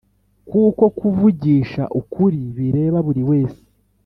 kuko 0.49 0.83
kuvugisha 0.97 1.83
ukuri 1.99 2.39
bireba 2.57 2.99
buri 3.07 3.21
wese. 3.29 3.63